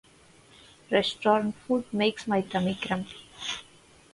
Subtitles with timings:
[0.89, 3.17] Restaurant food makes my tummy grumpy